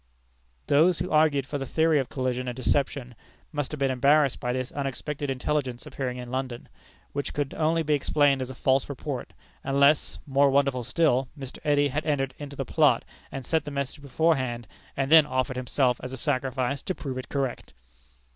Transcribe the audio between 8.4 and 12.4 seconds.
as a false report, unless (more wonderful still!) Mr. Eddy had entered